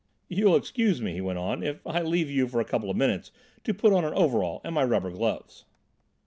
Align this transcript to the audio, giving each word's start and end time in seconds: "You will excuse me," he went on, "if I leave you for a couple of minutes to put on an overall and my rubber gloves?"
"You 0.29 0.47
will 0.47 0.55
excuse 0.55 0.99
me," 0.99 1.13
he 1.13 1.21
went 1.21 1.37
on, 1.37 1.61
"if 1.61 1.85
I 1.85 2.01
leave 2.01 2.27
you 2.27 2.47
for 2.47 2.59
a 2.59 2.65
couple 2.65 2.89
of 2.89 2.97
minutes 2.97 3.29
to 3.65 3.71
put 3.71 3.93
on 3.93 4.03
an 4.03 4.15
overall 4.15 4.59
and 4.63 4.73
my 4.73 4.83
rubber 4.83 5.11
gloves?" 5.11 5.65